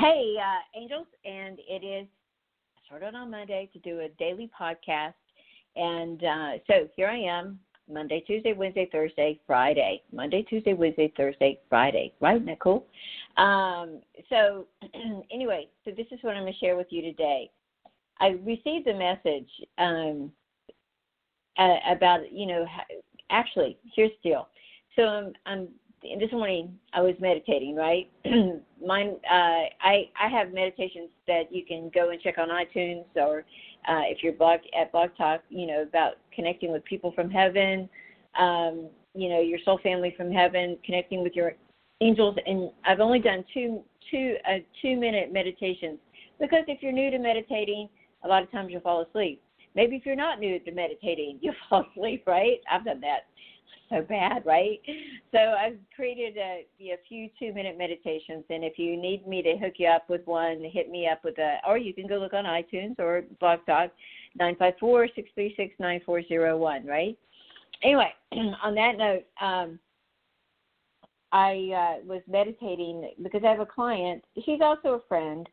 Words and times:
Hey, 0.00 0.34
uh, 0.40 0.80
angels, 0.80 1.06
and 1.26 1.58
it 1.68 1.84
is 1.84 2.08
I 2.74 2.86
started 2.86 3.14
on 3.14 3.30
Monday 3.30 3.68
to 3.74 3.78
do 3.80 4.00
a 4.00 4.08
daily 4.18 4.50
podcast, 4.58 5.12
and 5.76 6.24
uh, 6.24 6.52
so 6.66 6.88
here 6.96 7.08
I 7.08 7.18
am, 7.18 7.58
Monday, 7.86 8.24
Tuesday, 8.26 8.54
Wednesday, 8.54 8.88
Thursday, 8.90 9.38
Friday. 9.46 10.02
Monday, 10.10 10.42
Tuesday, 10.48 10.72
Wednesday, 10.72 11.12
Thursday, 11.18 11.58
Friday. 11.68 12.14
Right, 12.18 12.42
Nicole? 12.42 12.86
Um, 13.36 14.00
so 14.30 14.66
anyway, 15.30 15.68
so 15.84 15.90
this 15.90 16.06
is 16.12 16.18
what 16.22 16.34
I'm 16.34 16.44
going 16.44 16.54
to 16.54 16.58
share 16.58 16.78
with 16.78 16.86
you 16.88 17.02
today. 17.02 17.50
I 18.20 18.38
received 18.42 18.86
a 18.86 18.96
message 18.96 19.50
um, 19.76 20.32
about 21.58 22.32
you 22.32 22.46
know 22.46 22.64
actually 23.28 23.76
here's 23.94 24.12
the 24.22 24.30
deal. 24.30 24.48
So 24.96 25.02
I'm 25.02 25.32
I'm 25.44 25.68
this 26.02 26.32
morning 26.32 26.78
I 26.92 27.02
was 27.02 27.14
meditating, 27.20 27.76
right? 27.76 28.10
Mine, 28.84 29.16
uh, 29.30 29.68
I 29.82 30.08
I 30.18 30.28
have 30.30 30.52
meditations 30.52 31.10
that 31.26 31.52
you 31.52 31.64
can 31.64 31.90
go 31.94 32.10
and 32.10 32.20
check 32.20 32.38
on 32.38 32.48
iTunes, 32.48 33.04
or 33.16 33.40
uh, 33.88 34.02
if 34.06 34.22
you're 34.22 34.32
blog 34.32 34.60
at 34.78 34.92
Blog 34.92 35.10
Talk, 35.16 35.42
you 35.50 35.66
know 35.66 35.82
about 35.82 36.14
connecting 36.34 36.72
with 36.72 36.84
people 36.84 37.12
from 37.12 37.30
heaven, 37.30 37.88
um, 38.38 38.88
you 39.14 39.28
know 39.28 39.40
your 39.40 39.58
soul 39.64 39.78
family 39.82 40.14
from 40.16 40.32
heaven, 40.32 40.78
connecting 40.84 41.22
with 41.22 41.34
your 41.34 41.52
angels. 42.00 42.36
And 42.46 42.70
I've 42.84 43.00
only 43.00 43.18
done 43.18 43.44
two 43.52 43.82
two 44.10 44.36
uh, 44.48 44.58
two 44.80 44.96
minute 44.96 45.32
meditations 45.32 45.98
because 46.40 46.64
if 46.68 46.82
you're 46.82 46.92
new 46.92 47.10
to 47.10 47.18
meditating, 47.18 47.88
a 48.24 48.28
lot 48.28 48.42
of 48.42 48.50
times 48.50 48.68
you'll 48.70 48.80
fall 48.80 49.02
asleep. 49.02 49.42
Maybe 49.74 49.96
if 49.96 50.06
you're 50.06 50.16
not 50.16 50.40
new 50.40 50.58
to 50.58 50.72
meditating, 50.72 51.38
you'll 51.42 51.54
fall 51.68 51.84
asleep, 51.94 52.24
right? 52.26 52.60
I've 52.70 52.84
done 52.84 53.00
that 53.02 53.26
so 53.90 54.02
bad, 54.02 54.44
right? 54.46 54.80
So 55.32 55.38
I've 55.38 55.78
created 55.94 56.36
a, 56.36 56.64
a 56.80 56.96
few 57.08 57.28
two 57.38 57.52
minute 57.52 57.76
meditations, 57.76 58.44
and 58.48 58.64
if 58.64 58.78
you 58.78 58.96
need 58.96 59.26
me 59.26 59.42
to 59.42 59.56
hook 59.56 59.74
you 59.78 59.88
up 59.88 60.08
with 60.08 60.26
one, 60.26 60.62
hit 60.72 60.90
me 60.90 61.08
up 61.08 61.24
with 61.24 61.38
a, 61.38 61.58
or 61.66 61.78
you 61.78 61.92
can 61.92 62.06
go 62.06 62.16
look 62.16 62.32
on 62.32 62.44
iTunes 62.44 62.98
or 62.98 63.22
Blog 63.40 63.60
Talk, 63.66 63.90
nine 64.38 64.56
five 64.56 64.74
four 64.78 65.08
six 65.14 65.28
three 65.34 65.54
six 65.56 65.74
nine 65.78 66.00
four 66.06 66.22
zero 66.22 66.56
one, 66.56 66.86
right? 66.86 67.16
Anyway, 67.82 68.12
on 68.32 68.74
that 68.74 68.96
note, 68.96 69.24
um, 69.40 69.78
I 71.32 71.98
uh, 72.00 72.04
was 72.06 72.22
meditating 72.28 73.12
because 73.22 73.42
I 73.44 73.50
have 73.50 73.60
a 73.60 73.66
client. 73.66 74.22
She's 74.44 74.60
also 74.60 74.94
a 74.94 75.00
friend, 75.08 75.48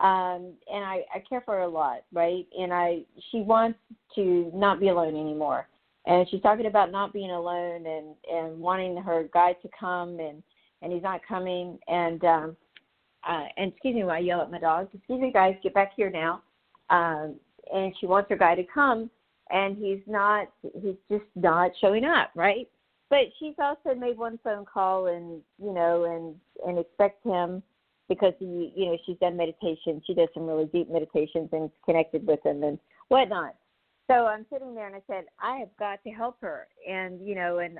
um, 0.00 0.52
and 0.70 0.84
I, 0.84 1.04
I 1.14 1.22
care 1.28 1.42
for 1.44 1.54
her 1.54 1.62
a 1.62 1.68
lot, 1.68 2.04
right? 2.12 2.46
And 2.58 2.72
I 2.72 3.02
she 3.30 3.40
wants 3.40 3.78
to 4.14 4.50
not 4.54 4.80
be 4.80 4.88
alone 4.88 5.16
anymore 5.16 5.68
and 6.06 6.28
she's 6.28 6.42
talking 6.42 6.66
about 6.66 6.90
not 6.90 7.12
being 7.12 7.30
alone 7.30 7.86
and 7.86 8.14
and 8.30 8.58
wanting 8.58 8.96
her 8.96 9.28
guide 9.32 9.56
to 9.62 9.68
come 9.78 10.20
and 10.20 10.42
and 10.82 10.92
he's 10.92 11.02
not 11.02 11.20
coming 11.26 11.78
and 11.88 12.24
um 12.24 12.56
uh 13.28 13.44
and 13.56 13.72
excuse 13.72 13.94
me 13.94 14.04
while 14.04 14.16
I 14.16 14.20
yell 14.20 14.42
at 14.42 14.50
my 14.50 14.58
dog. 14.58 14.88
Excuse 14.92 15.20
me 15.20 15.32
guys, 15.32 15.56
get 15.62 15.74
back 15.74 15.92
here 15.96 16.10
now. 16.10 16.42
Um 16.90 17.36
and 17.72 17.94
she 17.98 18.06
wants 18.06 18.28
her 18.30 18.36
guy 18.36 18.54
to 18.54 18.64
come 18.64 19.10
and 19.50 19.76
he's 19.76 20.00
not 20.06 20.48
he's 20.62 20.96
just 21.10 21.24
not 21.34 21.70
showing 21.80 22.04
up, 22.04 22.30
right? 22.34 22.68
But 23.10 23.26
she's 23.38 23.54
also 23.58 23.94
made 23.98 24.18
one 24.18 24.38
phone 24.42 24.64
call 24.64 25.06
and 25.06 25.40
you 25.58 25.72
know 25.72 26.04
and 26.04 26.34
and 26.66 26.78
expect 26.78 27.24
him 27.24 27.62
because 28.08 28.34
he 28.38 28.72
you 28.76 28.86
know 28.86 28.98
she's 29.06 29.18
done 29.18 29.36
meditation. 29.36 30.02
She 30.06 30.14
does 30.14 30.28
some 30.34 30.46
really 30.46 30.66
deep 30.66 30.90
meditations 30.90 31.48
and 31.52 31.70
connected 31.84 32.26
with 32.26 32.44
him 32.44 32.62
and 32.62 32.78
whatnot. 33.08 33.54
So 34.06 34.26
I'm 34.26 34.44
sitting 34.52 34.74
there 34.74 34.86
and 34.86 34.96
I 34.96 35.02
said, 35.06 35.24
I 35.40 35.56
have 35.56 35.74
got 35.78 36.02
to 36.04 36.10
help 36.10 36.36
her. 36.42 36.68
And 36.88 37.26
you 37.26 37.34
know, 37.34 37.58
and 37.58 37.78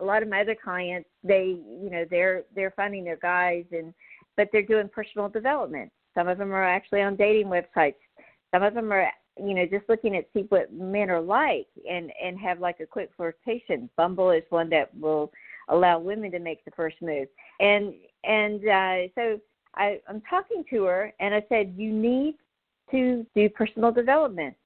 a 0.00 0.04
lot 0.04 0.22
of 0.22 0.28
my 0.28 0.40
other 0.40 0.56
clients, 0.62 1.08
they, 1.22 1.56
you 1.82 1.90
know, 1.90 2.04
they're 2.10 2.44
they're 2.54 2.72
finding 2.76 3.04
their 3.04 3.18
guys, 3.18 3.64
and 3.72 3.92
but 4.36 4.48
they're 4.52 4.62
doing 4.62 4.88
personal 4.88 5.28
development. 5.28 5.92
Some 6.14 6.28
of 6.28 6.38
them 6.38 6.52
are 6.52 6.64
actually 6.64 7.02
on 7.02 7.16
dating 7.16 7.46
websites. 7.46 7.94
Some 8.54 8.62
of 8.62 8.72
them 8.72 8.90
are, 8.90 9.10
you 9.38 9.54
know, 9.54 9.66
just 9.66 9.88
looking 9.88 10.16
at 10.16 10.28
see 10.32 10.46
what 10.48 10.72
men 10.72 11.10
are 11.10 11.20
like 11.20 11.66
and 11.88 12.10
and 12.22 12.38
have 12.38 12.58
like 12.58 12.80
a 12.80 12.86
quick 12.86 13.10
flirtation. 13.16 13.90
Bumble 13.96 14.30
is 14.30 14.44
one 14.48 14.70
that 14.70 14.96
will 14.98 15.30
allow 15.68 15.98
women 15.98 16.30
to 16.30 16.38
make 16.38 16.64
the 16.64 16.70
first 16.70 16.96
move. 17.02 17.28
And 17.60 17.92
and 18.24 18.66
uh, 18.66 19.12
so 19.14 19.40
I, 19.74 20.00
I'm 20.08 20.22
talking 20.22 20.64
to 20.70 20.84
her, 20.84 21.12
and 21.20 21.34
I 21.34 21.44
said, 21.50 21.74
you 21.76 21.92
need 21.92 22.36
to 22.90 23.26
do 23.34 23.50
personal 23.50 23.92
development 23.92 24.56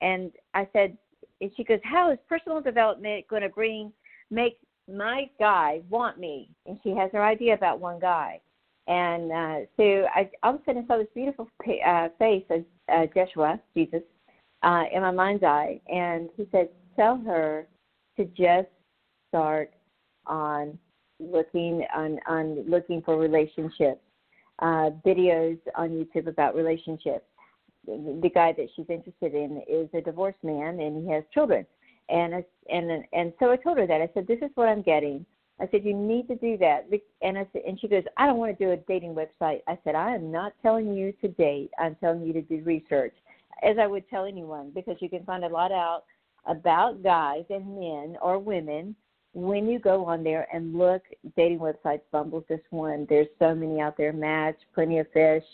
and 0.00 0.32
I 0.54 0.68
said, 0.72 0.96
and 1.40 1.50
she 1.56 1.64
goes, 1.64 1.80
how 1.84 2.10
is 2.10 2.18
personal 2.28 2.60
development 2.60 3.26
going 3.28 3.42
to 3.42 3.48
bring, 3.48 3.92
make 4.30 4.58
my 4.92 5.30
guy 5.38 5.80
want 5.88 6.18
me? 6.18 6.50
And 6.66 6.78
she 6.82 6.90
has 6.90 7.10
her 7.12 7.24
idea 7.24 7.54
about 7.54 7.80
one 7.80 7.98
guy. 7.98 8.40
And 8.86 9.30
uh, 9.30 9.66
so 9.76 10.06
I 10.14 10.30
all 10.42 10.54
of 10.54 10.60
a 10.60 10.64
sudden 10.64 10.84
I 10.84 10.86
saw 10.86 10.98
this 10.98 11.06
beautiful 11.14 11.48
uh, 11.86 12.08
face 12.18 12.44
of 12.50 12.64
uh, 12.92 13.06
Joshua, 13.14 13.60
Jesus, 13.74 14.02
uh, 14.62 14.84
in 14.92 15.02
my 15.02 15.10
mind's 15.10 15.44
eye. 15.44 15.80
And 15.88 16.28
he 16.36 16.46
said, 16.50 16.70
tell 16.96 17.18
her 17.18 17.66
to 18.16 18.24
just 18.24 18.68
start 19.28 19.72
on 20.26 20.78
looking 21.20 21.84
on, 21.94 22.18
on 22.26 22.68
looking 22.68 23.02
for 23.02 23.16
relationships, 23.16 24.00
uh, 24.60 24.90
videos 25.06 25.58
on 25.76 25.90
YouTube 25.90 26.26
about 26.26 26.54
relationships 26.54 27.24
the 27.86 28.30
guy 28.34 28.52
that 28.52 28.68
she's 28.76 28.86
interested 28.88 29.34
in 29.34 29.62
is 29.68 29.88
a 29.94 30.00
divorced 30.00 30.42
man 30.42 30.80
and 30.80 31.04
he 31.04 31.10
has 31.12 31.24
children. 31.32 31.66
And 32.08 32.34
I, 32.34 32.44
and 32.68 33.04
and 33.12 33.32
so 33.38 33.50
I 33.50 33.56
told 33.56 33.78
her 33.78 33.86
that 33.86 34.00
I 34.00 34.10
said 34.14 34.26
this 34.26 34.40
is 34.42 34.50
what 34.54 34.68
I'm 34.68 34.82
getting. 34.82 35.24
I 35.60 35.68
said 35.70 35.84
you 35.84 35.94
need 35.94 36.26
to 36.28 36.36
do 36.36 36.56
that. 36.58 36.86
And 37.22 37.38
I 37.38 37.46
said, 37.52 37.62
and 37.66 37.78
she 37.78 37.86
goes, 37.86 38.02
I 38.16 38.26
don't 38.26 38.38
want 38.38 38.56
to 38.56 38.64
do 38.64 38.72
a 38.72 38.76
dating 38.76 39.14
website. 39.14 39.60
I 39.68 39.78
said 39.84 39.94
I 39.94 40.14
am 40.14 40.32
not 40.32 40.54
telling 40.62 40.94
you 40.94 41.12
to 41.20 41.28
date. 41.28 41.70
I'm 41.78 41.96
telling 41.96 42.24
you 42.24 42.32
to 42.32 42.42
do 42.42 42.62
research, 42.64 43.14
as 43.62 43.76
I 43.78 43.86
would 43.86 44.08
tell 44.08 44.24
anyone, 44.24 44.72
because 44.74 44.96
you 45.00 45.08
can 45.08 45.24
find 45.24 45.44
a 45.44 45.48
lot 45.48 45.70
out 45.70 46.04
about 46.46 47.02
guys 47.02 47.44
and 47.50 47.78
men 47.78 48.16
or 48.22 48.38
women 48.38 48.96
when 49.32 49.68
you 49.68 49.78
go 49.78 50.04
on 50.04 50.24
there 50.24 50.46
and 50.52 50.76
look 50.76 51.02
dating 51.36 51.58
websites 51.58 52.00
bumble's 52.10 52.44
just 52.48 52.62
one 52.70 53.06
there's 53.08 53.28
so 53.38 53.54
many 53.54 53.80
out 53.80 53.96
there 53.96 54.12
match 54.12 54.56
plenty 54.74 54.98
of 54.98 55.06
fish 55.12 55.44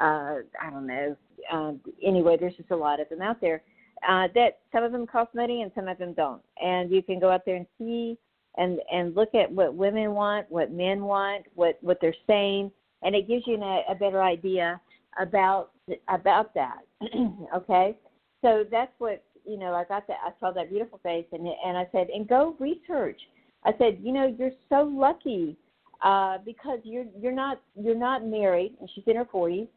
uh 0.00 0.36
i 0.62 0.70
don't 0.70 0.86
know 0.86 1.16
uh, 1.52 1.72
anyway, 2.04 2.36
there's 2.38 2.56
just 2.56 2.70
a 2.70 2.76
lot 2.76 3.00
of 3.00 3.08
them 3.08 3.22
out 3.22 3.40
there. 3.40 3.62
Uh, 4.06 4.28
that 4.34 4.58
some 4.72 4.84
of 4.84 4.92
them 4.92 5.06
cost 5.06 5.34
money 5.34 5.62
and 5.62 5.72
some 5.74 5.88
of 5.88 5.98
them 5.98 6.12
don't. 6.12 6.42
And 6.62 6.90
you 6.90 7.02
can 7.02 7.18
go 7.18 7.30
out 7.30 7.42
there 7.46 7.56
and 7.56 7.66
see 7.78 8.18
and 8.58 8.78
and 8.92 9.14
look 9.14 9.34
at 9.34 9.50
what 9.50 9.74
women 9.74 10.12
want, 10.12 10.50
what 10.50 10.70
men 10.70 11.02
want, 11.02 11.46
what 11.54 11.78
what 11.80 11.98
they're 12.00 12.14
saying, 12.26 12.70
and 13.02 13.14
it 13.14 13.28
gives 13.28 13.44
you 13.46 13.60
a, 13.60 13.82
a 13.90 13.94
better 13.94 14.22
idea 14.22 14.80
about 15.20 15.70
about 16.08 16.54
that. 16.54 16.78
okay, 17.56 17.96
so 18.42 18.64
that's 18.70 18.92
what 18.98 19.24
you 19.46 19.58
know. 19.58 19.74
I 19.74 19.84
got 19.84 20.06
that. 20.08 20.18
I 20.24 20.30
saw 20.40 20.50
that 20.52 20.70
beautiful 20.70 21.00
face, 21.02 21.26
and 21.32 21.46
and 21.46 21.76
I 21.76 21.88
said, 21.92 22.08
and 22.08 22.28
go 22.28 22.56
research. 22.58 23.20
I 23.64 23.72
said, 23.78 23.98
you 24.00 24.12
know, 24.12 24.34
you're 24.38 24.52
so 24.68 24.82
lucky 24.82 25.56
uh, 26.02 26.38
because 26.44 26.78
you're 26.84 27.06
you're 27.18 27.32
not 27.32 27.60
you're 27.74 27.94
not 27.94 28.24
married, 28.24 28.76
and 28.80 28.90
she's 28.94 29.04
in 29.06 29.16
her 29.16 29.24
40s 29.24 29.68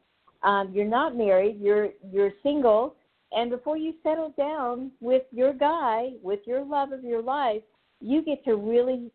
um, 0.43 0.71
you're 0.73 0.85
not 0.85 1.15
married, 1.15 1.59
you're 1.59 1.89
you're 2.11 2.31
single, 2.43 2.95
and 3.31 3.49
before 3.49 3.77
you 3.77 3.93
settle 4.03 4.33
down 4.37 4.91
with 5.01 5.23
your 5.31 5.53
guy, 5.53 6.11
with 6.23 6.39
your 6.45 6.63
love 6.63 6.91
of 6.91 7.03
your 7.03 7.21
life, 7.21 7.61
you 7.99 8.21
get 8.21 8.43
to 8.45 8.55
really 8.55 9.11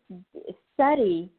study 0.73 1.31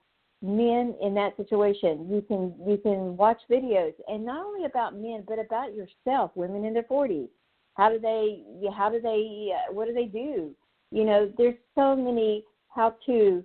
men 0.42 0.94
in 1.00 1.14
that 1.14 1.36
situation. 1.36 2.08
You 2.10 2.22
can 2.26 2.54
you 2.66 2.78
can 2.78 3.16
watch 3.16 3.40
videos, 3.50 3.94
and 4.08 4.24
not 4.24 4.44
only 4.44 4.64
about 4.64 4.96
men, 4.96 5.24
but 5.26 5.38
about 5.38 5.72
yourself. 5.72 6.32
Women 6.34 6.64
in 6.64 6.74
their 6.74 6.82
forties, 6.84 7.28
how 7.76 7.90
do 7.90 7.98
they 7.98 8.42
how 8.76 8.90
do 8.90 9.00
they 9.00 9.52
uh, 9.52 9.72
what 9.72 9.86
do 9.86 9.94
they 9.94 10.06
do? 10.06 10.50
You 10.90 11.04
know, 11.04 11.32
there's 11.36 11.56
so 11.74 11.96
many 11.96 12.44
how 12.68 12.94
to 13.06 13.44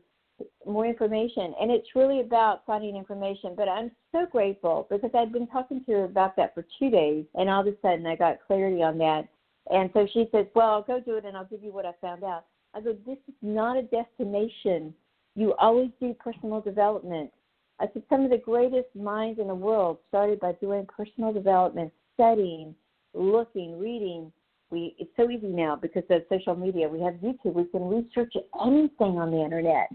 more 0.65 0.85
information. 0.85 1.53
And 1.59 1.71
it's 1.71 1.95
really 1.95 2.21
about 2.21 2.63
finding 2.65 2.95
information. 2.95 3.53
But 3.55 3.67
I'm 3.67 3.91
so 4.11 4.25
grateful 4.31 4.87
because 4.89 5.11
I'd 5.13 5.31
been 5.31 5.47
talking 5.47 5.83
to 5.85 5.91
her 5.93 6.03
about 6.05 6.35
that 6.37 6.53
for 6.53 6.65
two 6.79 6.89
days, 6.89 7.25
and 7.35 7.49
all 7.49 7.61
of 7.61 7.67
a 7.67 7.75
sudden 7.81 8.05
I 8.05 8.15
got 8.15 8.39
clarity 8.45 8.83
on 8.83 8.97
that. 8.99 9.27
And 9.69 9.89
so 9.93 10.07
she 10.11 10.27
says, 10.31 10.45
Well, 10.55 10.69
I'll 10.69 10.83
go 10.83 10.99
do 10.99 11.17
it 11.17 11.25
and 11.25 11.37
I'll 11.37 11.45
give 11.45 11.63
you 11.63 11.71
what 11.71 11.85
I 11.85 11.91
found 12.01 12.23
out. 12.23 12.45
I 12.73 12.81
go, 12.81 12.95
This 13.05 13.17
is 13.27 13.35
not 13.41 13.77
a 13.77 13.83
destination. 13.83 14.93
You 15.35 15.53
always 15.59 15.91
do 15.99 16.13
personal 16.13 16.61
development. 16.61 17.31
I 17.79 17.87
said, 17.93 18.03
Some 18.09 18.23
of 18.23 18.31
the 18.31 18.37
greatest 18.37 18.93
minds 18.95 19.39
in 19.39 19.47
the 19.47 19.55
world 19.55 19.99
started 20.09 20.39
by 20.39 20.53
doing 20.53 20.85
personal 20.85 21.31
development, 21.31 21.91
studying, 22.15 22.75
looking, 23.13 23.79
reading. 23.79 24.31
We, 24.69 24.95
it's 24.99 25.11
so 25.17 25.29
easy 25.29 25.47
now 25.47 25.75
because 25.75 26.03
of 26.09 26.23
social 26.29 26.55
media. 26.55 26.87
We 26.87 27.01
have 27.01 27.15
YouTube. 27.15 27.53
We 27.53 27.65
can 27.65 27.89
research 27.89 28.33
anything 28.63 29.19
on 29.19 29.31
the 29.31 29.43
internet. 29.43 29.89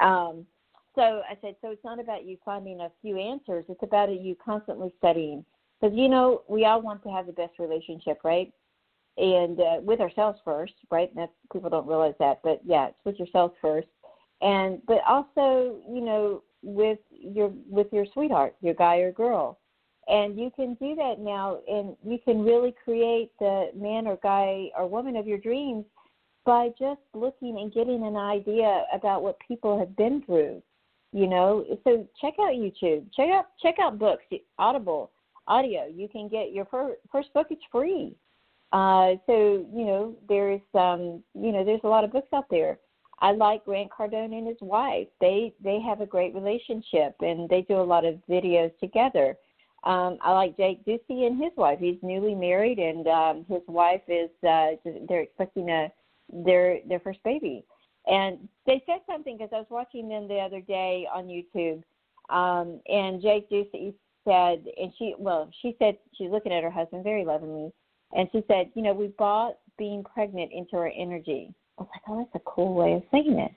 Um, 0.00 0.46
so 0.94 1.22
I 1.30 1.36
said, 1.42 1.56
so 1.60 1.70
it's 1.70 1.84
not 1.84 2.00
about 2.00 2.24
you 2.24 2.38
finding 2.44 2.80
a 2.80 2.90
few 3.02 3.18
answers. 3.18 3.66
It's 3.68 3.82
about 3.82 4.08
you 4.10 4.36
constantly 4.42 4.92
studying. 4.98 5.44
Because, 5.80 5.94
you 5.96 6.08
know, 6.08 6.42
we 6.48 6.64
all 6.64 6.80
want 6.80 7.02
to 7.02 7.10
have 7.10 7.26
the 7.26 7.32
best 7.32 7.58
relationship, 7.58 8.20
right? 8.24 8.50
And 9.18 9.60
uh, 9.60 9.76
with 9.82 10.00
ourselves 10.00 10.38
first, 10.44 10.72
right? 10.90 11.14
That 11.14 11.30
people 11.52 11.70
don't 11.70 11.86
realize 11.86 12.14
that, 12.18 12.40
but 12.42 12.60
yeah, 12.64 12.88
it's 12.88 12.98
with 13.04 13.18
yourself 13.18 13.52
first. 13.60 13.88
And 14.40 14.80
but 14.86 14.98
also, 15.08 15.76
you 15.88 16.02
know, 16.02 16.42
with 16.62 16.98
your 17.10 17.50
with 17.68 17.86
your 17.92 18.06
sweetheart, 18.12 18.56
your 18.60 18.74
guy 18.74 18.96
or 18.96 19.12
girl. 19.12 19.58
And 20.08 20.38
you 20.38 20.52
can 20.54 20.74
do 20.74 20.94
that 20.94 21.18
now, 21.18 21.58
and 21.68 21.96
you 22.04 22.18
can 22.24 22.44
really 22.44 22.74
create 22.84 23.32
the 23.40 23.70
man 23.74 24.06
or 24.06 24.18
guy 24.22 24.70
or 24.78 24.86
woman 24.86 25.16
of 25.16 25.26
your 25.26 25.38
dreams 25.38 25.84
by 26.44 26.68
just 26.78 27.00
looking 27.12 27.58
and 27.58 27.74
getting 27.74 28.06
an 28.06 28.16
idea 28.16 28.84
about 28.92 29.22
what 29.22 29.36
people 29.46 29.78
have 29.78 29.96
been 29.96 30.22
through. 30.24 30.62
You 31.12 31.26
know, 31.26 31.64
so 31.82 32.06
check 32.20 32.34
out 32.40 32.52
YouTube, 32.52 33.06
check 33.14 33.30
out 33.30 33.46
check 33.60 33.76
out 33.80 33.98
books, 33.98 34.24
Audible, 34.58 35.10
audio. 35.48 35.86
You 35.86 36.08
can 36.08 36.28
get 36.28 36.52
your 36.52 36.66
first, 36.66 37.00
first 37.10 37.32
book; 37.32 37.48
it's 37.50 37.62
free. 37.72 38.14
Uh, 38.72 39.14
so 39.26 39.66
you 39.72 39.84
know, 39.86 40.14
there's 40.28 40.60
um, 40.74 41.22
you 41.34 41.52
know, 41.52 41.64
there's 41.64 41.80
a 41.84 41.88
lot 41.88 42.04
of 42.04 42.12
books 42.12 42.28
out 42.32 42.46
there. 42.50 42.78
I 43.20 43.32
like 43.32 43.64
Grant 43.64 43.90
Cardone 43.90 44.36
and 44.36 44.46
his 44.46 44.60
wife. 44.60 45.08
They 45.20 45.54
they 45.62 45.80
have 45.80 46.00
a 46.00 46.06
great 46.06 46.34
relationship, 46.34 47.16
and 47.20 47.48
they 47.48 47.62
do 47.62 47.80
a 47.80 47.82
lot 47.82 48.04
of 48.04 48.20
videos 48.28 48.76
together. 48.78 49.36
Um, 49.86 50.18
I 50.20 50.32
like 50.32 50.56
Jake 50.56 50.84
Ducey 50.84 51.26
and 51.26 51.40
his 51.40 51.52
wife. 51.56 51.78
He's 51.78 51.98
newly 52.02 52.34
married, 52.34 52.78
and 52.78 53.06
um, 53.06 53.46
his 53.48 53.62
wife 53.68 54.02
is 54.08 54.30
uh, 54.46 54.72
they're 55.08 55.22
expecting 55.22 55.70
a 55.70 55.92
their 56.44 56.80
their 56.88 57.00
first 57.00 57.22
baby. 57.24 57.64
And 58.06 58.48
they 58.66 58.82
said 58.84 59.00
something 59.06 59.36
because 59.36 59.50
I 59.52 59.58
was 59.58 59.66
watching 59.70 60.08
them 60.08 60.26
the 60.26 60.38
other 60.38 60.60
day 60.60 61.06
on 61.12 61.26
YouTube, 61.28 61.82
um, 62.34 62.80
and 62.88 63.22
Jake 63.22 63.48
Ducey 63.48 63.94
said, 64.26 64.64
and 64.76 64.92
she 64.98 65.14
well 65.18 65.48
she 65.62 65.76
said 65.78 65.96
she's 66.16 66.30
looking 66.30 66.52
at 66.52 66.64
her 66.64 66.70
husband 66.70 67.04
very 67.04 67.24
lovingly, 67.24 67.72
and 68.12 68.28
she 68.32 68.42
said, 68.48 68.70
you 68.74 68.82
know, 68.82 68.92
we 68.92 69.06
brought 69.06 69.54
being 69.78 70.02
pregnant 70.02 70.50
into 70.52 70.76
our 70.76 70.90
energy. 70.98 71.54
I 71.78 71.82
was 71.82 71.90
like, 71.92 72.02
oh, 72.08 72.18
that's 72.18 72.42
a 72.44 72.50
cool 72.50 72.74
way 72.74 72.94
of 72.94 73.02
saying 73.12 73.38
it. 73.38 73.52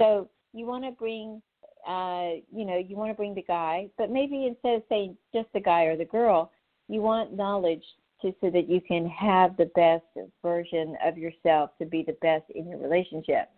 So 0.00 0.28
you 0.52 0.66
want 0.66 0.84
to 0.84 0.90
bring, 0.92 1.42
uh, 1.86 2.40
you 2.52 2.64
know, 2.64 2.76
you 2.76 2.96
want 2.96 3.10
to 3.10 3.14
bring 3.14 3.34
the 3.34 3.42
guy, 3.42 3.88
but 3.98 4.10
maybe 4.10 4.46
instead 4.46 4.76
of 4.76 4.82
saying 4.88 5.16
just 5.34 5.48
the 5.54 5.60
guy 5.60 5.84
or 5.84 5.96
the 5.96 6.04
girl, 6.04 6.50
you 6.88 7.00
want 7.00 7.36
knowledge 7.36 7.84
to 8.22 8.34
so 8.40 8.50
that 8.50 8.68
you 8.68 8.80
can 8.80 9.06
have 9.08 9.56
the 9.56 9.70
best 9.74 10.04
version 10.42 10.96
of 11.04 11.16
yourself 11.16 11.70
to 11.78 11.86
be 11.86 12.02
the 12.02 12.16
best 12.20 12.44
in 12.54 12.68
your 12.68 12.78
relationship. 12.78 13.50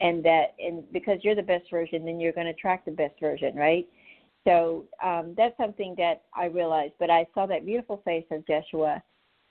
And 0.00 0.24
that 0.24 0.54
and 0.58 0.84
because 0.92 1.18
you're 1.22 1.34
the 1.36 1.42
best 1.42 1.70
version 1.70 2.04
then 2.04 2.18
you're 2.18 2.32
going 2.32 2.46
to 2.46 2.52
attract 2.52 2.84
the 2.86 2.92
best 2.92 3.14
version 3.20 3.54
right? 3.54 3.86
So 4.44 4.84
um 5.02 5.34
that's 5.36 5.56
something 5.56 5.94
that 5.98 6.22
i 6.34 6.46
realized 6.46 6.92
but 6.98 7.10
i 7.10 7.26
saw 7.32 7.46
that 7.46 7.64
beautiful 7.64 8.02
face 8.04 8.26
of 8.30 8.46
joshua 8.46 9.02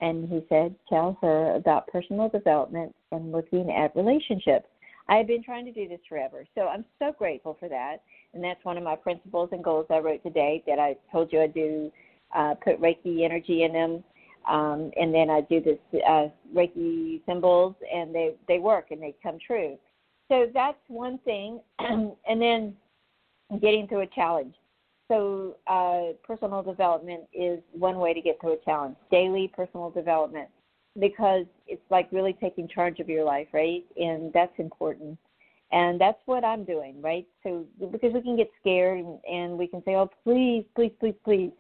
and 0.02 0.30
he 0.30 0.46
said 0.50 0.76
tell 0.88 1.18
her 1.22 1.56
about 1.56 1.88
personal 1.88 2.30
development 2.30 2.94
and 3.12 3.32
looking 3.32 3.72
at 3.72 3.96
relationships. 3.96 4.68
I 5.10 5.16
have 5.16 5.28
been 5.28 5.44
trying 5.44 5.66
to 5.66 5.72
do 5.72 5.88
this 5.88 6.00
forever 6.08 6.46
so 6.54 6.68
i'm 6.68 6.86
so 7.00 7.12
grateful 7.18 7.58
for 7.60 7.70
that 7.70 8.04
and 8.34 8.44
that's 8.44 8.64
one 8.64 8.78
of 8.78 8.84
my 8.84 8.96
principles 8.96 9.50
and 9.52 9.64
goals 9.64 9.86
i 9.90 9.98
wrote 9.98 10.22
today 10.24 10.64
that 10.68 10.80
i 10.80 10.96
told 11.12 11.32
you 11.32 11.42
i 11.42 11.48
do 11.48 11.92
uh, 12.36 12.54
put 12.64 12.82
reiki 12.82 13.24
energy 13.24 13.64
in 13.64 13.74
them 13.74 14.04
um, 14.48 14.92
and 15.00 15.14
then 15.14 15.30
I 15.30 15.42
do 15.42 15.62
this 15.62 15.80
uh, 16.08 16.28
Reiki 16.54 17.22
symbols, 17.26 17.76
and 17.94 18.14
they 18.14 18.36
they 18.48 18.60
work 18.60 18.92
and 18.92 19.02
they 19.02 19.16
come 19.24 19.38
true. 19.46 19.78
So 20.30 20.48
that's 20.54 20.78
one 20.88 21.18
thing, 21.20 21.62
and 21.80 22.42
then 22.42 22.76
getting 23.62 23.88
through 23.88 24.02
a 24.02 24.08
challenge. 24.08 24.56
So 25.10 25.58
uh, 25.68 26.14
personal 26.26 26.64
development 26.64 27.24
is 27.34 27.60
one 27.72 27.98
way 27.98 28.14
to 28.14 28.22
get 28.22 28.40
through 28.42 28.54
a 28.54 28.66
challenge. 28.66 28.96
Daily 29.12 29.52
personal 29.54 29.92
development, 29.92 30.50
because 31.00 31.46
it's 31.68 31.82
like 31.90 32.10
really 32.12 32.34
taking 32.34 32.68
charge 32.68 33.00
of 33.00 33.10
your 33.10 33.24
life, 33.24 33.48
right? 33.54 33.86
And 33.98 34.32
that's 34.34 34.54
important. 34.58 35.18
And 35.74 36.00
that's 36.00 36.20
what 36.26 36.46
I'm 36.46 36.64
doing, 36.64 37.02
right? 37.02 37.26
So 37.42 37.66
because 37.92 38.14
we 38.14 38.22
can 38.22 38.38
get 38.38 38.52
scared 38.62 39.00
and, 39.00 39.20
and 39.26 39.58
we 39.58 39.68
can 39.68 39.84
say, 39.84 39.96
"Oh, 39.96 40.10
please, 40.24 40.64
please, 40.76 40.94
please, 41.00 41.16
please." 41.26 41.52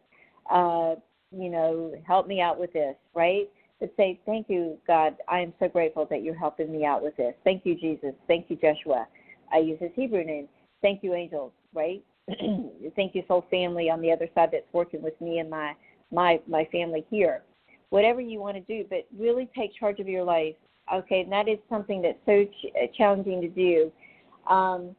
Uh, 0.49 0.95
you 1.35 1.49
know, 1.49 1.93
help 2.05 2.27
me 2.27 2.39
out 2.39 2.59
with 2.59 2.71
this, 2.73 2.95
right? 3.15 3.49
But 3.79 3.93
say, 3.97 4.19
thank 4.25 4.49
you, 4.49 4.77
God. 4.87 5.17
I 5.27 5.39
am 5.39 5.53
so 5.59 5.67
grateful 5.67 6.05
that 6.09 6.23
you're 6.23 6.37
helping 6.37 6.71
me 6.71 6.85
out 6.85 7.01
with 7.03 7.17
this. 7.17 7.33
Thank 7.43 7.65
you, 7.65 7.75
Jesus. 7.75 8.13
Thank 8.27 8.49
you, 8.49 8.55
Joshua. 8.55 9.07
I 9.51 9.57
use 9.57 9.79
his 9.79 9.91
Hebrew 9.95 10.23
name. 10.23 10.47
Thank 10.81 11.03
you, 11.03 11.13
angels, 11.13 11.51
right? 11.73 12.03
thank 12.95 13.13
you, 13.15 13.23
soul 13.27 13.45
family 13.51 13.89
on 13.89 13.99
the 13.99 14.11
other 14.11 14.29
side 14.35 14.49
that's 14.51 14.71
working 14.71 15.01
with 15.01 15.19
me 15.19 15.39
and 15.39 15.49
my 15.49 15.73
my 16.11 16.39
my 16.47 16.65
family 16.71 17.05
here. 17.09 17.41
Whatever 17.89 18.21
you 18.21 18.39
want 18.39 18.55
to 18.55 18.61
do, 18.61 18.87
but 18.89 19.05
really 19.17 19.49
take 19.55 19.75
charge 19.75 19.99
of 19.99 20.07
your 20.07 20.23
life. 20.23 20.55
Okay, 20.93 21.21
and 21.21 21.31
that 21.31 21.47
is 21.47 21.57
something 21.69 22.01
that's 22.01 22.17
so 22.25 22.45
ch- 22.45 22.97
challenging 22.97 23.41
to 23.41 23.49
do. 23.49 23.91
Um, 24.49 24.95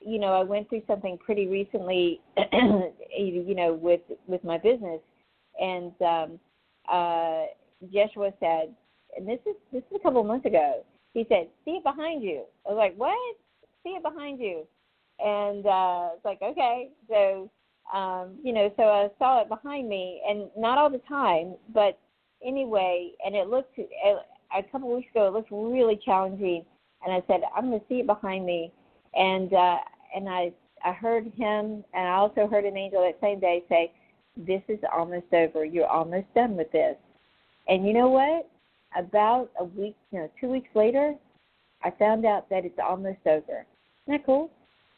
you 0.00 0.18
know, 0.18 0.32
I 0.32 0.42
went 0.42 0.68
through 0.68 0.82
something 0.86 1.18
pretty 1.18 1.46
recently, 1.46 2.20
you 3.16 3.54
know, 3.54 3.74
with 3.74 4.00
with 4.26 4.42
my 4.44 4.58
business, 4.58 5.00
and 5.60 5.92
um, 6.02 6.40
uh, 6.90 7.44
Joshua 7.92 8.32
said, 8.40 8.74
and 9.16 9.26
this 9.26 9.40
is 9.46 9.56
this 9.72 9.82
is 9.90 9.96
a 9.96 10.02
couple 10.02 10.20
of 10.20 10.26
months 10.26 10.46
ago. 10.46 10.84
He 11.14 11.26
said, 11.28 11.48
"See 11.64 11.72
it 11.72 11.84
behind 11.84 12.22
you." 12.22 12.44
I 12.66 12.70
was 12.70 12.78
like, 12.78 12.94
"What? 12.96 13.36
See 13.82 13.90
it 13.90 14.02
behind 14.02 14.40
you?" 14.40 14.66
And 15.18 15.66
uh, 15.66 16.10
it's 16.14 16.24
like, 16.24 16.40
okay. 16.42 16.90
So, 17.08 17.50
um, 17.92 18.38
you 18.42 18.52
know, 18.52 18.72
so 18.76 18.84
I 18.84 19.08
saw 19.18 19.42
it 19.42 19.48
behind 19.48 19.88
me, 19.88 20.20
and 20.28 20.48
not 20.56 20.78
all 20.78 20.90
the 20.90 21.02
time, 21.08 21.54
but 21.74 21.98
anyway. 22.44 23.12
And 23.24 23.34
it 23.34 23.48
looked 23.48 23.78
a 23.78 24.62
couple 24.70 24.90
of 24.90 24.96
weeks 24.96 25.10
ago. 25.10 25.26
It 25.26 25.32
looked 25.32 25.50
really 25.50 25.98
challenging, 26.04 26.64
and 27.04 27.12
I 27.12 27.22
said, 27.26 27.40
"I'm 27.56 27.68
going 27.68 27.80
to 27.80 27.86
see 27.88 27.96
it 27.96 28.06
behind 28.06 28.46
me," 28.46 28.72
and 29.14 29.52
uh, 29.52 29.78
and 30.14 30.28
I 30.28 30.52
I 30.84 30.92
heard 30.92 31.24
him, 31.36 31.84
and 31.92 32.08
I 32.08 32.14
also 32.14 32.46
heard 32.46 32.64
an 32.64 32.76
angel 32.76 33.02
that 33.02 33.18
same 33.20 33.40
day 33.40 33.62
say, 33.68 33.92
this 34.36 34.62
is 34.68 34.78
almost 34.92 35.26
over. 35.32 35.64
You're 35.64 35.86
almost 35.86 36.26
done 36.34 36.56
with 36.56 36.70
this. 36.72 36.96
And 37.66 37.86
you 37.86 37.92
know 37.92 38.08
what? 38.08 38.48
About 38.96 39.50
a 39.58 39.64
week, 39.64 39.96
you 40.10 40.20
know, 40.20 40.30
two 40.40 40.48
weeks 40.48 40.68
later, 40.74 41.14
I 41.82 41.90
found 41.98 42.24
out 42.24 42.48
that 42.50 42.64
it's 42.64 42.78
almost 42.82 43.18
over. 43.26 43.66
Isn't 44.06 44.08
that 44.08 44.26
cool? 44.26 44.50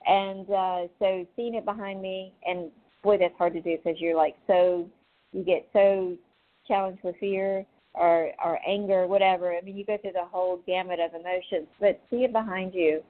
And 0.07 0.49
uh, 0.51 0.89
so 0.99 1.27
seeing 1.37 1.55
it 1.55 1.65
behind 1.65 2.01
me, 2.01 2.33
and 2.47 2.71
boy, 3.03 3.19
that's 3.19 3.37
hard 3.37 3.55
to 3.55 3.61
do 3.61 3.77
because 3.77 4.01
you're 4.01 4.17
like 4.17 4.37
so, 4.47 4.89
you 5.33 5.43
get 5.43 5.69
so 5.73 6.17
challenged 6.69 7.03
with 7.03 7.17
fear 7.19 7.67
or 7.95 8.31
or 8.45 8.59
anger, 8.67 9.07
whatever. 9.07 9.55
I 9.55 9.61
mean, 9.63 9.77
you 9.77 9.85
go 9.85 9.99
through 9.99 10.13
the 10.13 10.25
whole 10.25 10.61
gamut 10.67 11.01
of 11.01 11.13
emotions, 11.13 11.67
but 11.81 12.01
see 12.09 12.25
it 12.25 12.33
behind 12.33 12.73
you, 12.73 13.03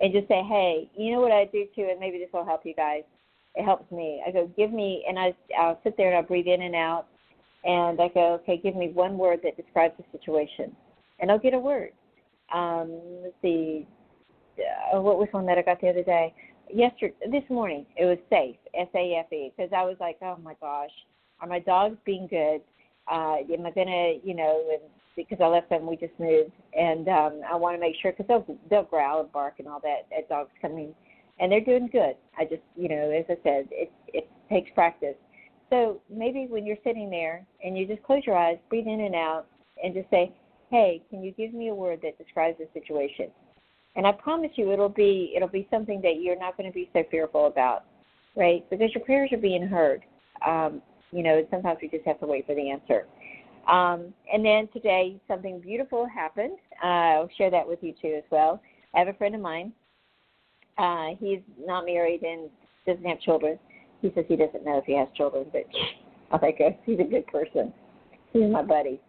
and 0.00 0.12
just 0.12 0.28
say, 0.28 0.42
hey, 0.48 0.90
you 0.96 1.12
know 1.12 1.20
what 1.20 1.32
I 1.32 1.46
do 1.46 1.64
too, 1.74 1.88
and 1.90 1.98
maybe 2.00 2.18
this 2.18 2.28
will 2.32 2.44
help 2.44 2.62
you 2.64 2.74
guys 2.74 3.02
it 3.56 3.64
helps 3.64 3.90
me. 3.90 4.22
I 4.26 4.30
go, 4.30 4.50
give 4.56 4.70
me, 4.70 5.04
and 5.08 5.18
I, 5.18 5.34
I'll 5.58 5.80
sit 5.82 5.96
there 5.96 6.08
and 6.08 6.16
I'll 6.16 6.22
breathe 6.22 6.46
in 6.46 6.62
and 6.62 6.74
out, 6.74 7.06
and 7.64 8.00
I 8.00 8.08
go, 8.08 8.34
okay, 8.42 8.58
give 8.58 8.76
me 8.76 8.90
one 8.90 9.18
word 9.18 9.40
that 9.42 9.56
describes 9.56 9.94
the 9.96 10.04
situation, 10.16 10.76
and 11.18 11.30
I'll 11.30 11.38
get 11.38 11.54
a 11.54 11.58
word. 11.58 11.92
Um, 12.54 13.00
let's 13.22 13.34
see, 13.42 13.86
uh, 14.58 15.00
what 15.00 15.18
was 15.18 15.28
one 15.32 15.46
that 15.46 15.58
I 15.58 15.62
got 15.62 15.80
the 15.80 15.88
other 15.88 16.04
day? 16.04 16.34
Yesterday, 16.72 17.14
this 17.30 17.44
morning, 17.48 17.86
it 17.96 18.04
was 18.04 18.18
safe, 18.28 18.56
S 18.78 18.88
A 18.94 19.16
F 19.24 19.32
E, 19.32 19.52
because 19.56 19.72
I 19.74 19.84
was 19.84 19.96
like, 20.00 20.18
oh 20.22 20.36
my 20.42 20.54
gosh, 20.60 20.90
are 21.40 21.48
my 21.48 21.60
dogs 21.60 21.96
being 22.04 22.26
good? 22.28 22.60
Uh, 23.10 23.36
am 23.52 23.64
I 23.64 23.70
gonna, 23.70 24.14
you 24.22 24.34
know, 24.34 24.68
and 24.70 24.82
because 25.16 25.38
I 25.40 25.46
left 25.46 25.70
them, 25.70 25.86
we 25.86 25.96
just 25.96 26.12
moved, 26.18 26.52
and 26.78 27.08
um, 27.08 27.40
I 27.50 27.56
want 27.56 27.74
to 27.76 27.80
make 27.80 27.96
sure 28.00 28.12
because 28.12 28.26
they'll 28.28 28.58
they'll 28.70 28.84
growl 28.84 29.20
and 29.20 29.32
bark 29.32 29.54
and 29.58 29.66
all 29.66 29.80
that 29.80 30.06
at 30.16 30.28
dogs 30.28 30.50
coming 30.60 30.94
and 31.38 31.52
they're 31.52 31.60
doing 31.60 31.88
good. 31.90 32.16
I 32.38 32.44
just, 32.44 32.62
you 32.76 32.88
know, 32.88 33.10
as 33.10 33.24
I 33.28 33.36
said, 33.42 33.68
it 33.70 33.90
it 34.08 34.28
takes 34.48 34.70
practice. 34.74 35.16
So 35.70 36.00
maybe 36.08 36.46
when 36.48 36.64
you're 36.64 36.78
sitting 36.84 37.10
there 37.10 37.44
and 37.64 37.76
you 37.76 37.86
just 37.86 38.02
close 38.04 38.22
your 38.26 38.36
eyes, 38.36 38.58
breathe 38.68 38.86
in 38.86 39.00
and 39.00 39.14
out, 39.14 39.46
and 39.82 39.94
just 39.94 40.08
say, 40.10 40.32
"Hey, 40.70 41.02
can 41.10 41.22
you 41.22 41.32
give 41.32 41.52
me 41.52 41.68
a 41.68 41.74
word 41.74 42.00
that 42.02 42.18
describes 42.18 42.58
the 42.58 42.68
situation?" 42.72 43.30
And 43.96 44.06
I 44.06 44.12
promise 44.12 44.50
you, 44.56 44.72
it'll 44.72 44.88
be 44.88 45.32
it'll 45.36 45.48
be 45.48 45.66
something 45.70 46.00
that 46.02 46.20
you're 46.20 46.38
not 46.38 46.56
going 46.56 46.70
to 46.70 46.74
be 46.74 46.88
so 46.92 47.04
fearful 47.10 47.46
about, 47.46 47.84
right? 48.36 48.68
Because 48.70 48.94
your 48.94 49.04
prayers 49.04 49.30
are 49.32 49.38
being 49.38 49.66
heard. 49.66 50.02
Um, 50.46 50.82
you 51.12 51.22
know, 51.22 51.46
sometimes 51.50 51.78
we 51.80 51.88
just 51.88 52.04
have 52.04 52.20
to 52.20 52.26
wait 52.26 52.46
for 52.46 52.54
the 52.54 52.70
answer. 52.70 53.06
Um, 53.68 54.14
and 54.32 54.44
then 54.44 54.68
today, 54.72 55.20
something 55.26 55.60
beautiful 55.60 56.06
happened. 56.06 56.58
Uh, 56.82 56.86
I'll 56.86 57.30
share 57.36 57.50
that 57.50 57.66
with 57.66 57.80
you 57.82 57.94
too 58.00 58.14
as 58.16 58.24
well. 58.30 58.60
I 58.94 59.00
have 59.00 59.08
a 59.08 59.14
friend 59.14 59.34
of 59.34 59.40
mine 59.40 59.72
uh, 60.78 61.08
he's 61.18 61.40
not 61.58 61.84
married 61.84 62.22
and 62.22 62.50
doesn't 62.86 63.04
have 63.04 63.20
children. 63.20 63.58
He 64.02 64.12
says 64.14 64.24
he 64.28 64.36
doesn't 64.36 64.64
know 64.64 64.78
if 64.78 64.84
he 64.84 64.96
has 64.96 65.08
children, 65.16 65.46
but 65.52 65.64
I 66.32 66.38
think 66.38 66.58
he's 66.84 67.00
a 67.00 67.04
good 67.04 67.26
person. 67.26 67.72
He's 68.32 68.50
my 68.50 68.62
buddy. 68.62 69.00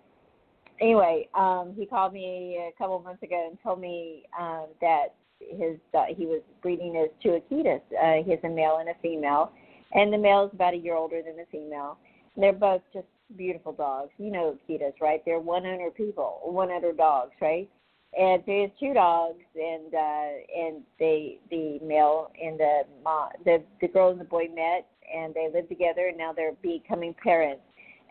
Anyway, 0.79 1.27
um, 1.33 1.73
he 1.75 1.85
called 1.85 2.13
me 2.13 2.69
a 2.69 2.77
couple 2.77 2.97
of 2.97 3.03
months 3.03 3.23
ago 3.23 3.47
and 3.49 3.57
told 3.63 3.81
me 3.81 4.23
um, 4.39 4.67
that 4.79 5.15
his 5.39 5.77
uh, 5.93 6.05
he 6.15 6.25
was 6.25 6.41
breeding 6.61 6.95
his 6.95 7.09
two 7.21 7.29
Akitas. 7.29 7.81
Uh, 7.91 8.23
he 8.23 8.31
has 8.31 8.39
a 8.43 8.49
male 8.49 8.77
and 8.79 8.89
a 8.89 8.93
female, 9.01 9.51
and 9.93 10.13
the 10.13 10.17
male 10.17 10.45
is 10.45 10.51
about 10.53 10.73
a 10.73 10.77
year 10.77 10.95
older 10.95 11.21
than 11.23 11.35
the 11.35 11.45
female. 11.51 11.97
And 12.35 12.43
they're 12.43 12.53
both 12.53 12.81
just 12.93 13.07
beautiful 13.35 13.73
dogs. 13.73 14.11
You 14.17 14.31
know 14.31 14.57
Akitas, 14.69 14.93
right? 15.01 15.21
They're 15.25 15.39
one 15.39 15.65
owner 15.65 15.89
people, 15.91 16.41
one 16.43 16.71
owner 16.71 16.93
dogs, 16.93 17.33
right? 17.41 17.69
and 18.17 18.41
there's 18.47 18.71
two 18.79 18.93
dogs 18.93 19.43
and 19.53 19.93
uh 19.93 20.29
and 20.57 20.81
they 20.97 21.39
the 21.51 21.77
male 21.83 22.31
and 22.41 22.57
the 22.57 22.83
mom 23.03 23.29
the 23.43 23.61
the 23.81 23.87
girl 23.89 24.11
and 24.11 24.19
the 24.19 24.25
boy 24.25 24.45
met 24.55 24.87
and 25.13 25.33
they 25.33 25.49
live 25.53 25.67
together, 25.69 26.07
and 26.07 26.17
now 26.17 26.33
they're 26.33 26.53
becoming 26.61 27.15
parents. 27.23 27.61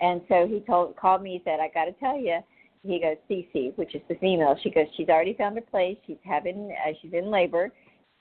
And 0.00 0.20
so 0.28 0.46
he 0.46 0.60
told 0.60 0.96
called 0.96 1.22
me. 1.22 1.32
He 1.32 1.42
said, 1.44 1.60
"I 1.60 1.68
got 1.68 1.86
to 1.86 1.92
tell 1.92 2.18
you." 2.18 2.38
He 2.82 3.00
goes, 3.00 3.16
"Cece, 3.28 3.76
which 3.76 3.94
is 3.94 4.02
the 4.08 4.14
female." 4.16 4.56
She 4.62 4.70
goes, 4.70 4.86
"She's 4.96 5.08
already 5.08 5.34
found 5.34 5.56
her 5.56 5.62
place. 5.62 5.96
She's 6.06 6.18
having, 6.24 6.74
uh, 6.86 6.92
she's 7.00 7.12
in 7.12 7.30
labor." 7.30 7.72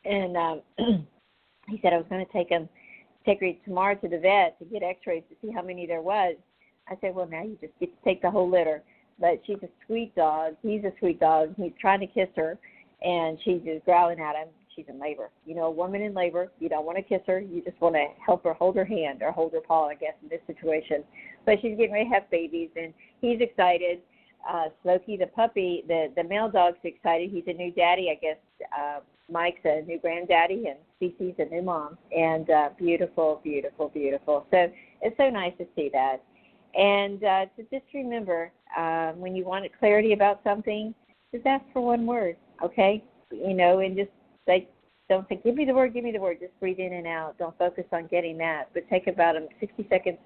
And 0.05 0.37
um, 0.37 0.61
he 1.67 1.79
said, 1.81 1.93
"I 1.93 1.97
was 1.97 2.05
going 2.09 2.25
to 2.25 2.31
take 2.31 2.49
him, 2.49 2.69
take 3.25 3.39
her 3.41 3.51
tomorrow 3.65 3.95
to 3.95 4.07
the 4.07 4.19
vet 4.19 4.57
to 4.59 4.65
get 4.65 4.83
X-rays 4.83 5.23
to 5.29 5.35
see 5.41 5.51
how 5.53 5.61
many 5.61 5.85
there 5.85 6.01
was." 6.01 6.35
I 6.87 6.97
said, 7.01 7.15
"Well, 7.15 7.27
now 7.27 7.43
you 7.43 7.57
just 7.61 7.73
get 7.79 7.95
to 7.95 8.03
take 8.03 8.21
the 8.21 8.31
whole 8.31 8.49
litter." 8.49 8.83
But 9.19 9.41
she's 9.45 9.61
a 9.63 9.69
sweet 9.85 10.13
dog. 10.15 10.55
He's 10.61 10.83
a 10.83 10.91
sweet 10.99 11.19
dog. 11.19 11.55
He's 11.55 11.71
trying 11.79 12.01
to 12.01 12.07
kiss 12.07 12.27
her, 12.35 12.57
and 13.01 13.37
she's 13.43 13.61
just 13.61 13.85
growling 13.85 14.19
at 14.19 14.35
him. 14.35 14.49
She's 14.75 14.85
in 14.89 14.99
labor. 14.99 15.29
You 15.45 15.55
know, 15.55 15.65
a 15.65 15.71
woman 15.71 16.01
in 16.01 16.13
labor, 16.13 16.51
you 16.59 16.67
don't 16.67 16.85
want 16.85 16.97
to 16.97 17.01
kiss 17.03 17.21
her. 17.27 17.39
You 17.39 17.61
just 17.61 17.79
want 17.79 17.95
to 17.95 18.07
help 18.25 18.43
her 18.43 18.53
hold 18.53 18.75
her 18.75 18.83
hand 18.83 19.21
or 19.21 19.31
hold 19.31 19.53
her 19.53 19.61
paw, 19.61 19.87
I 19.87 19.95
guess, 19.95 20.15
in 20.21 20.27
this 20.27 20.41
situation. 20.47 21.03
But 21.45 21.61
she's 21.61 21.77
getting 21.77 21.93
ready 21.93 22.09
to 22.09 22.13
have 22.13 22.29
babies, 22.29 22.69
and 22.75 22.93
he's 23.21 23.39
excited. 23.39 23.99
Uh, 24.47 24.65
Smokey, 24.83 25.17
the 25.17 25.27
puppy, 25.27 25.83
the 25.87 26.11
the 26.15 26.23
male 26.23 26.49
dog's 26.49 26.77
excited. 26.83 27.31
He's 27.31 27.45
a 27.47 27.53
new 27.53 27.71
daddy, 27.71 28.09
I 28.11 28.15
guess. 28.15 28.37
Uh, 28.77 28.99
Mike's 29.31 29.61
a 29.63 29.81
new 29.83 29.97
granddaddy, 29.97 30.65
and 30.67 30.77
Cece's 31.01 31.35
a 31.39 31.45
new 31.45 31.61
mom. 31.61 31.97
And 32.15 32.49
uh, 32.49 32.69
beautiful, 32.77 33.41
beautiful, 33.43 33.89
beautiful. 33.89 34.45
So 34.51 34.71
it's 35.01 35.17
so 35.17 35.29
nice 35.29 35.53
to 35.57 35.65
see 35.75 35.89
that. 35.93 36.21
And 36.77 37.23
uh, 37.23 37.45
to 37.55 37.63
just 37.71 37.85
remember, 37.93 38.51
um, 38.77 39.19
when 39.19 39.35
you 39.35 39.45
want 39.45 39.65
clarity 39.79 40.13
about 40.13 40.41
something, 40.43 40.93
just 41.33 41.45
ask 41.45 41.63
for 41.73 41.81
one 41.81 42.05
word, 42.05 42.35
okay? 42.63 43.03
You 43.31 43.53
know, 43.53 43.79
and 43.79 43.95
just 43.95 44.11
say, 44.47 44.67
don't 45.09 45.27
say, 45.29 45.39
give 45.43 45.55
me 45.55 45.65
the 45.65 45.73
word, 45.73 45.93
give 45.93 46.03
me 46.03 46.11
the 46.11 46.19
word. 46.19 46.37
Just 46.39 46.59
breathe 46.59 46.79
in 46.79 46.93
and 46.93 47.07
out. 47.07 47.37
Don't 47.37 47.57
focus 47.57 47.85
on 47.91 48.07
getting 48.07 48.37
that, 48.39 48.69
but 48.73 48.89
take 48.89 49.07
about 49.07 49.37
um, 49.37 49.47
60 49.59 49.85
seconds 49.89 50.17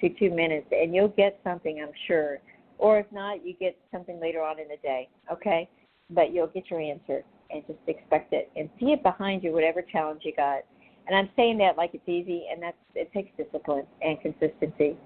to 0.00 0.08
two 0.08 0.30
minutes, 0.30 0.66
and 0.70 0.94
you'll 0.94 1.08
get 1.08 1.38
something, 1.44 1.80
I'm 1.82 1.92
sure. 2.06 2.38
Or 2.78 2.98
if 2.98 3.06
not, 3.12 3.46
you 3.46 3.54
get 3.54 3.76
something 3.92 4.18
later 4.20 4.42
on 4.42 4.58
in 4.58 4.68
the 4.68 4.78
day, 4.82 5.08
okay? 5.30 5.68
But 6.10 6.32
you'll 6.32 6.48
get 6.48 6.70
your 6.70 6.80
answer 6.80 7.22
and 7.50 7.62
just 7.66 7.78
expect 7.86 8.32
it 8.32 8.50
and 8.56 8.68
see 8.80 8.86
it 8.86 9.02
behind 9.02 9.44
you, 9.44 9.52
whatever 9.52 9.82
challenge 9.82 10.22
you 10.24 10.34
got. 10.34 10.62
And 11.06 11.16
I'm 11.16 11.28
saying 11.36 11.58
that 11.58 11.76
like 11.76 11.90
it's 11.92 12.08
easy, 12.08 12.46
and 12.50 12.62
that's 12.62 12.76
it 12.94 13.12
takes 13.12 13.30
discipline 13.36 13.86
and 14.02 14.20
consistency. 14.20 14.96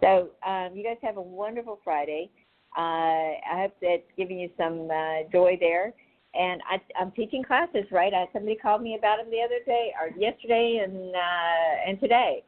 So 0.00 0.30
um, 0.46 0.70
you 0.74 0.84
guys 0.84 0.96
have 1.02 1.16
a 1.16 1.22
wonderful 1.22 1.80
Friday. 1.82 2.30
Uh, 2.76 2.80
I 2.80 3.62
hope 3.62 3.74
that's 3.80 4.02
giving 4.16 4.38
you 4.38 4.50
some 4.56 4.88
uh, 4.90 5.28
joy 5.32 5.56
there. 5.58 5.92
And 6.34 6.60
I, 6.70 6.80
I'm 7.00 7.10
teaching 7.12 7.42
classes, 7.42 7.84
right? 7.90 8.12
I, 8.12 8.26
somebody 8.32 8.56
called 8.56 8.82
me 8.82 8.96
about 8.96 9.18
them 9.18 9.30
the 9.30 9.40
other 9.40 9.58
day, 9.64 9.92
or 10.00 10.10
yesterday, 10.18 10.82
and 10.84 11.14
uh, 11.14 11.88
and 11.88 12.00
today. 12.00 12.44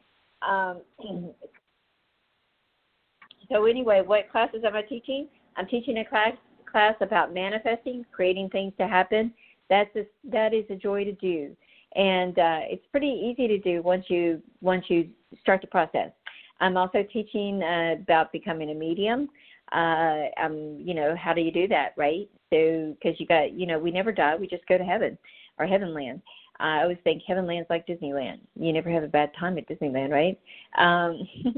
Um, 0.47 0.83
so 3.51 3.65
anyway, 3.65 4.03
what 4.05 4.31
classes 4.31 4.63
am 4.67 4.77
I 4.77 4.83
teaching? 4.83 5.29
I'm 5.57 5.67
teaching 5.67 5.99
a 5.99 6.05
class 6.05 6.35
class 6.71 6.95
about 7.01 7.33
manifesting, 7.33 8.05
creating 8.13 8.51
things 8.51 8.75
to 8.79 8.87
happen. 8.87 9.33
That's 9.71 9.91
a, 9.97 10.07
that 10.31 10.53
is 10.53 10.65
a 10.69 10.77
joy 10.77 11.05
to 11.05 11.13
do, 11.13 11.57
and 11.97 12.39
uh, 12.39 12.61
it's 12.65 12.85
pretty 12.93 13.07
easy 13.33 13.49
to 13.49 13.59
do 13.59 13.83
once 13.83 14.05
you 14.09 14.43
once 14.61 14.85
you 14.89 15.09
start 15.41 15.63
the 15.63 15.69
process. 15.69 16.11
I'm 16.61 16.77
also 16.77 17.05
teaching 17.13 17.63
uh, 17.63 17.97
about 18.01 18.33
becoming 18.33 18.71
a 18.71 18.75
medium. 18.75 19.29
Uh, 19.73 20.25
um, 20.43 20.79
you 20.79 20.95
know, 20.95 21.15
how 21.17 21.33
do 21.33 21.41
you 21.41 21.53
do 21.53 21.69
that, 21.69 21.95
right? 21.97 22.29
So, 22.53 22.95
because 22.95 23.19
you 23.21 23.27
got, 23.27 23.53
you 23.53 23.67
know, 23.67 23.79
we 23.79 23.91
never 23.91 24.13
die, 24.13 24.35
we 24.37 24.47
just 24.47 24.67
go 24.67 24.77
to 24.77 24.85
heaven 24.85 25.17
or 25.59 25.67
heavenland. 25.67 26.21
I 26.59 26.83
always 26.83 26.99
think 27.05 27.23
heavenland's 27.29 27.71
like 27.71 27.87
Disneyland. 27.87 28.41
You 28.59 28.73
never 28.73 28.91
have 28.91 29.03
a 29.03 29.09
bad 29.09 29.31
time 29.39 29.57
at 29.59 29.69
Disneyland, 29.69 30.11
right? 30.11 30.39
Um, 30.77 31.27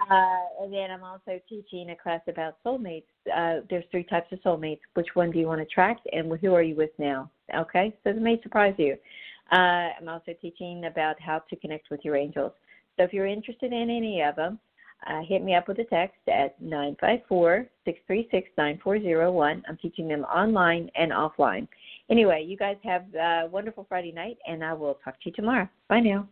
uh, 0.00 0.62
and 0.62 0.72
then 0.72 0.90
I'm 0.90 1.02
also 1.02 1.40
teaching 1.48 1.90
a 1.90 1.96
class 1.96 2.20
about 2.28 2.58
soulmates. 2.64 3.04
Uh, 3.34 3.60
there's 3.68 3.84
three 3.90 4.04
types 4.04 4.30
of 4.32 4.40
soulmates. 4.40 4.80
Which 4.94 5.08
one 5.14 5.30
do 5.30 5.38
you 5.38 5.46
want 5.46 5.60
to 5.60 5.64
attract, 5.64 6.06
and 6.12 6.32
who 6.40 6.54
are 6.54 6.62
you 6.62 6.76
with 6.76 6.90
now? 6.98 7.30
Okay, 7.54 7.96
so 8.04 8.10
it 8.10 8.20
may 8.20 8.40
surprise 8.42 8.74
you. 8.78 8.96
Uh, 9.52 9.90
I'm 9.98 10.08
also 10.08 10.32
teaching 10.40 10.84
about 10.84 11.20
how 11.20 11.40
to 11.50 11.56
connect 11.56 11.90
with 11.90 12.00
your 12.04 12.16
angels. 12.16 12.52
So 12.96 13.04
if 13.04 13.12
you're 13.12 13.26
interested 13.26 13.72
in 13.72 13.90
any 13.90 14.22
of 14.22 14.36
them, 14.36 14.58
uh, 15.06 15.20
hit 15.28 15.42
me 15.42 15.54
up 15.54 15.68
with 15.68 15.78
a 15.80 15.84
text 15.84 16.16
at 16.28 16.58
954-636-9401. 16.62 19.62
I'm 19.68 19.76
teaching 19.80 20.08
them 20.08 20.24
online 20.24 20.90
and 20.96 21.12
offline. 21.12 21.68
Anyway, 22.10 22.44
you 22.46 22.56
guys 22.56 22.76
have 22.84 23.04
a 23.14 23.48
wonderful 23.50 23.84
Friday 23.88 24.12
night, 24.12 24.38
and 24.46 24.64
I 24.64 24.72
will 24.72 24.94
talk 25.04 25.20
to 25.20 25.26
you 25.26 25.32
tomorrow. 25.32 25.68
Bye 25.88 26.00
now. 26.00 26.26